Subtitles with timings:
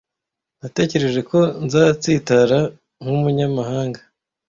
[0.61, 2.59] Natekereje ko nzatsitara,
[3.01, 3.99] nkumunyamahanga